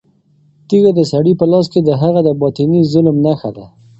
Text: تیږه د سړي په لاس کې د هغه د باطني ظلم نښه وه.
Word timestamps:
تیږه 0.67 0.91
د 0.95 1.01
سړي 1.11 1.33
په 1.39 1.45
لاس 1.51 1.65
کې 1.73 1.79
د 1.83 1.89
هغه 2.01 2.19
د 2.23 2.29
باطني 2.41 2.79
ظلم 2.91 3.17
نښه 3.25 3.49
وه. 3.55 3.65